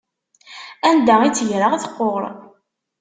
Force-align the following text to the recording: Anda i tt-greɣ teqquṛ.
Anda 0.89 1.15
i 1.23 1.29
tt-greɣ 1.31 1.73
teqquṛ. 1.83 2.23